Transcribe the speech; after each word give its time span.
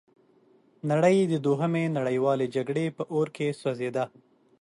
نړۍ 0.91 1.17
د 1.27 1.33
دوهمې 1.45 1.83
نړیوالې 1.97 2.47
جګړې 2.55 2.85
په 2.97 3.03
اور 3.13 3.27
کې 3.35 3.47
سوځیده. 3.61 4.05